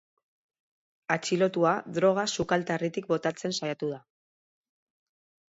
[1.15, 4.01] Atxilotua droga sukaltarritik botatzen saiatu da.